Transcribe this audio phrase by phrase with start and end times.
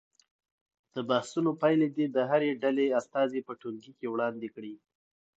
[0.93, 4.73] د بحثونو پایلې دې د هرې ډلې استازي په ټولګي کې وړاندې کړي.